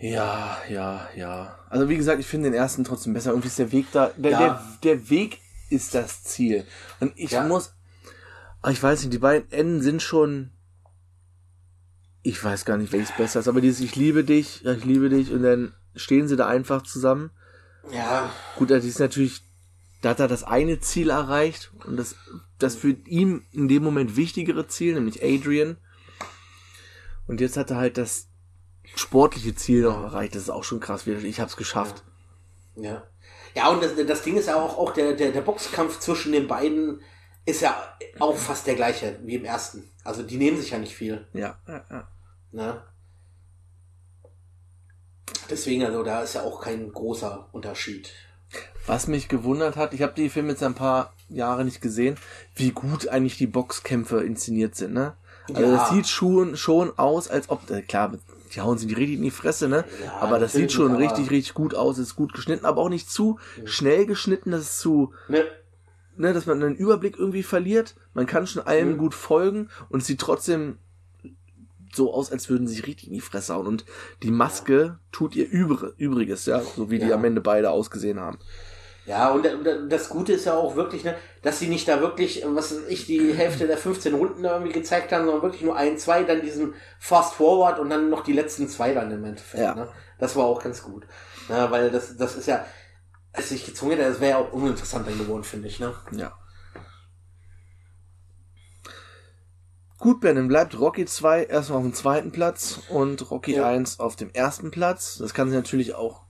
[0.02, 1.56] Ja, ja, ja.
[1.70, 3.30] Also wie gesagt, ich finde den ersten trotzdem besser.
[3.30, 4.10] Irgendwie ist der Weg da.
[4.16, 4.38] Der, Ja.
[4.82, 6.66] der, der Weg ist das Ziel.
[6.98, 7.44] Und ich Ja.
[7.46, 7.72] muss.
[8.62, 10.50] ah, Ich weiß nicht, die beiden Enden sind schon.
[12.24, 15.08] Ich weiß gar nicht, welches besser ist, aber dieses Ich liebe dich, ja, ich liebe
[15.08, 17.30] dich und dann stehen sie da einfach zusammen.
[17.92, 19.42] Ja, Gut, das ist natürlich,
[20.02, 22.16] da hat er das eine Ziel erreicht und das,
[22.58, 25.76] das für ihn in dem Moment wichtigere Ziel, nämlich Adrian.
[27.28, 28.28] Und jetzt hat er halt das
[28.94, 30.34] sportliche Ziel noch erreicht.
[30.34, 31.06] Das ist auch schon krass.
[31.06, 32.02] Ich hab's geschafft.
[32.76, 33.02] ja.
[33.54, 36.48] Ja, und das, das Ding ist ja auch, auch der, der, der Boxkampf zwischen den
[36.48, 37.02] beiden
[37.44, 37.76] ist ja
[38.18, 39.90] auch fast der gleiche wie im ersten.
[40.04, 41.26] Also die nehmen sich ja nicht viel.
[41.34, 42.08] Ja, ja, ja.
[42.52, 42.82] Ne?
[45.50, 48.10] Deswegen, also da ist ja auch kein großer Unterschied.
[48.86, 52.16] Was mich gewundert hat, ich habe die Filme jetzt ein paar Jahre nicht gesehen,
[52.54, 55.14] wie gut eigentlich die Boxkämpfe inszeniert sind, ne?
[55.48, 55.76] Also Ja.
[55.76, 58.12] das sieht schon, schon aus, als ob, äh, klar,
[58.54, 59.84] die hauen sie die richtig in die Fresse, ne?
[60.04, 63.10] Ja, aber das sieht schon richtig, richtig gut aus, ist gut geschnitten, aber auch nicht
[63.10, 65.44] zu schnell geschnitten, dass es zu, Ne?
[66.16, 67.94] ne, dass man einen Überblick irgendwie verliert.
[68.14, 68.98] Man kann schon allem Mhm.
[68.98, 70.78] gut folgen und sieht trotzdem
[71.94, 73.66] so aus, als würden sie sich richtig in die Fresse hauen.
[73.66, 73.84] Und
[74.22, 77.16] die Maske tut ihr Übr Übriges, ja, so wie die Ja.
[77.16, 78.38] am Ende beide ausgesehen haben.
[79.04, 82.00] Ja, und da- da- das Gute ist ja auch wirklich, ne, dass sie nicht da
[82.00, 85.42] wirklich, äh, was weiß ich, die Hälfte der 15 Runden da irgendwie gezeigt haben, sondern
[85.42, 89.10] wirklich nur ein, zwei, dann diesen Fast Forward und dann noch die letzten zwei dann
[89.10, 89.62] im Endeffekt.
[89.62, 89.74] Ja.
[89.74, 89.88] Ne?
[90.18, 91.04] Das war auch ganz gut.
[91.48, 92.64] Ne, weil das, das ist ja,
[93.32, 95.80] als ich gezwungen hätte, das wäre ja auch uninteressant dann geworden, finde ich.
[95.80, 95.92] Ne?
[96.12, 96.32] Ja.
[99.98, 103.66] Gut, Ben, dann bleibt Rocky 2 erstmal auf dem zweiten Platz und Rocky Ja.
[103.66, 105.18] 1 auf dem ersten Platz.
[105.18, 106.21] Das kann sich natürlich auch.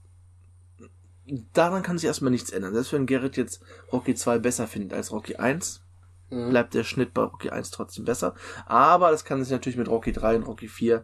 [1.53, 2.73] Daran kann sich erstmal nichts ändern.
[2.73, 5.81] Selbst wenn Gerrit jetzt Rocky 2 besser findet als Rocky 1,
[6.29, 6.49] Mhm.
[6.49, 8.35] bleibt der Schnitt bei Rocky 1 trotzdem besser.
[8.65, 11.03] Aber das kann sich natürlich mit Rocky 3 und Rocky 4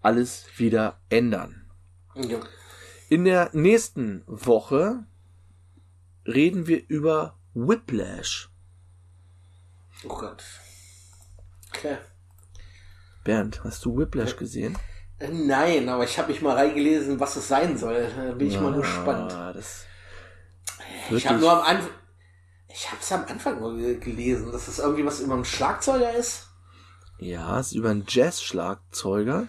[0.00, 1.70] alles wieder ändern.
[2.14, 2.40] Ja.
[3.08, 5.04] In der nächsten Woche
[6.26, 8.50] reden wir über Whiplash.
[10.04, 10.44] Oh Gott.
[11.74, 11.98] Okay.
[13.24, 14.78] Bernd, hast du Whiplash gesehen?
[15.18, 18.08] Äh, Nein, aber ich habe mich mal reingelesen, was es sein soll.
[18.16, 19.32] Da bin ich mal gespannt.
[21.10, 21.90] Ich habe nur am Anfang.
[22.68, 26.12] Ich habe es am Anfang nur ge- gelesen, dass es irgendwie was über einen Schlagzeuger
[26.14, 26.46] ist.
[27.18, 29.46] ja, es ist über einen Jazz-Schlagzeuger.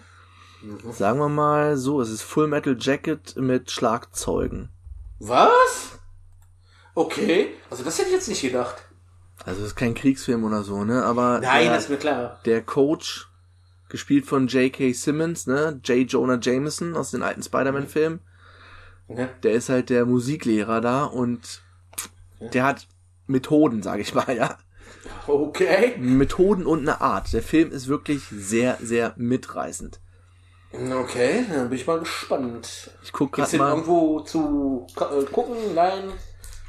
[0.62, 0.92] Mhm.
[0.92, 4.70] Sagen wir mal so, es ist Full Metal Jacket mit Schlagzeugen.
[5.18, 5.98] Was?
[6.94, 8.76] Okay, also das hätte ich jetzt nicht gedacht.
[9.44, 11.04] Also es ist kein Kriegsfilm oder so, ne?
[11.04, 12.40] Aber Nein, der, das ist mir klar.
[12.44, 13.28] der Coach,
[13.90, 14.92] gespielt von J.K.
[14.94, 15.80] Simmons, ne?
[15.84, 16.10] J.
[16.10, 18.20] Jonah Jameson aus den alten Spider-Man-Filmen,
[19.08, 19.28] Ja.
[19.42, 21.62] der ist halt der Musiklehrer da und
[22.54, 22.86] der hat
[23.26, 24.56] Methoden, sage ich mal, ja.
[25.26, 25.96] Okay.
[25.98, 27.32] Methoden und eine Art.
[27.32, 30.00] Der Film ist wirklich sehr, sehr mitreißend.
[30.72, 32.90] Okay, dann bin ich mal gespannt.
[33.02, 33.70] Ich guck den mal.
[33.70, 35.56] irgendwo zu äh, gucken?
[35.74, 36.12] Nein.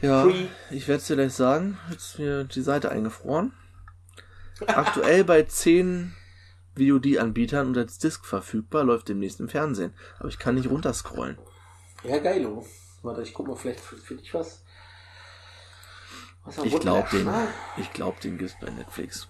[0.01, 0.47] Ja, Free?
[0.71, 1.77] ich werde es dir gleich sagen.
[1.91, 3.53] Jetzt ist mir die Seite eingefroren.
[4.65, 6.15] Aktuell bei 10
[6.77, 9.93] VOD-Anbietern und als Disc verfügbar, läuft demnächst im Fernsehen.
[10.19, 11.37] Aber ich kann nicht runterscrollen.
[12.03, 12.65] Ja, geilo.
[13.03, 14.63] Warte, ich guck mal, vielleicht finde ich was.
[16.45, 17.47] was Ich glaube den, ne?
[17.77, 19.27] ich glaub, den gibt's bei Netflix.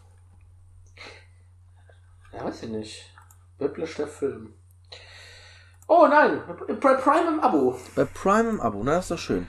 [2.34, 3.14] Ja, weiß ich nicht.
[3.60, 4.54] Whiplash der Film.
[5.88, 6.42] Oh nein,
[6.80, 7.78] Pri- Prime im Abo.
[7.96, 9.48] Bei Prime im Abo, na, das ist doch schön.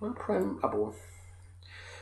[0.00, 0.94] Prime im Abo.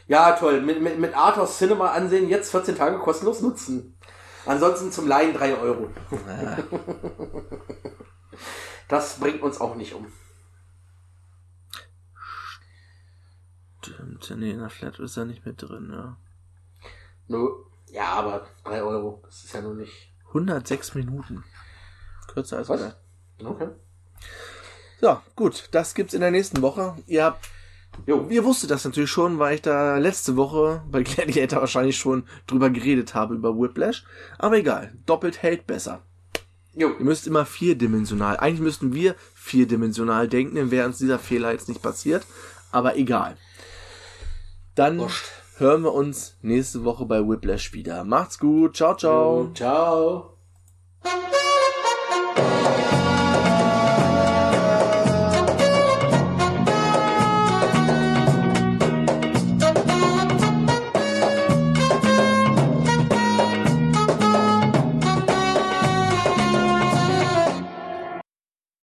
[0.07, 0.61] Ja, toll.
[0.63, 3.94] Mit, mit, mit Arthos Cinema ansehen, jetzt 14 Tage kostenlos nutzen.
[4.47, 5.91] Ansonsten zum Laien 3 Euro.
[8.87, 10.07] Das bringt uns auch nicht um.
[13.95, 14.41] stimmt.
[14.41, 16.17] Nee, in der Flat ist er nicht mit drin, ja.
[17.29, 17.49] Nö.
[17.91, 19.23] Ja, aber 3 Euro.
[19.25, 20.13] Das ist ja nur nicht.
[20.29, 21.45] 106 Minuten.
[22.33, 22.97] Kürzer als Was?
[23.43, 23.69] Okay.
[25.01, 26.97] So, gut, das gibt's in der nächsten Woche.
[27.07, 27.49] Ihr habt
[28.07, 28.27] Jo.
[28.29, 32.71] Ihr wusstet das natürlich schon, weil ich da letzte Woche bei Gladiator wahrscheinlich schon drüber
[32.71, 34.05] geredet habe, über Whiplash.
[34.39, 36.03] Aber egal, doppelt hält besser.
[36.75, 36.91] Jo.
[36.99, 38.37] Ihr müsst immer vierdimensional.
[38.39, 42.27] Eigentlich müssten wir vierdimensional denken, dann wäre uns dieser Fehler jetzt nicht passiert.
[42.73, 43.37] Aber egal.
[44.75, 45.25] Dann Wurscht.
[45.59, 48.03] hören wir uns nächste Woche bei Whiplash wieder.
[48.05, 48.77] Macht's gut.
[48.77, 49.51] Ciao, ciao.
[49.55, 50.37] Ciao.